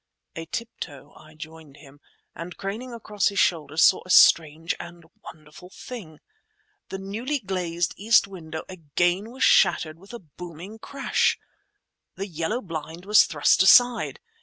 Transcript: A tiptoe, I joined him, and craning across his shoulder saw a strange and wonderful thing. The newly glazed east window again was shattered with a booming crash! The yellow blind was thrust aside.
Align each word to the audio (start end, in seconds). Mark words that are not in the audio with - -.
A 0.35 0.47
tiptoe, 0.47 1.13
I 1.15 1.35
joined 1.35 1.77
him, 1.77 1.99
and 2.33 2.57
craning 2.57 2.91
across 2.91 3.27
his 3.27 3.37
shoulder 3.37 3.77
saw 3.77 4.01
a 4.03 4.09
strange 4.09 4.73
and 4.79 5.05
wonderful 5.23 5.69
thing. 5.69 6.19
The 6.89 6.97
newly 6.97 7.37
glazed 7.37 7.93
east 7.97 8.25
window 8.27 8.63
again 8.67 9.29
was 9.29 9.43
shattered 9.43 9.99
with 9.99 10.11
a 10.15 10.17
booming 10.19 10.79
crash! 10.79 11.37
The 12.15 12.25
yellow 12.25 12.61
blind 12.63 13.05
was 13.05 13.25
thrust 13.25 13.61
aside. 13.61 14.19